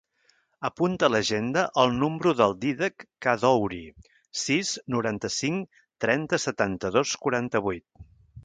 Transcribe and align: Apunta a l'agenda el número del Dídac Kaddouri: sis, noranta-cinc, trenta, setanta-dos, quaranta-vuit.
Apunta 0.69 1.05
a 1.07 1.11
l'agenda 1.15 1.65
el 1.81 1.93
número 2.03 2.33
del 2.39 2.55
Dídac 2.63 3.05
Kaddouri: 3.25 3.83
sis, 4.47 4.73
noranta-cinc, 4.97 5.81
trenta, 6.07 6.45
setanta-dos, 6.47 7.17
quaranta-vuit. 7.27 7.89